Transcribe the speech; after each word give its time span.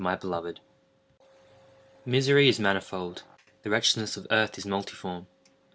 —Ebn 0.03 0.17
Zaiat. 0.19 0.57
Misery 2.07 2.49
is 2.49 2.59
manifold. 2.59 3.21
The 3.61 3.69
wretchedness 3.69 4.17
of 4.17 4.25
earth 4.31 4.57
is 4.57 4.65
multiform. 4.65 5.27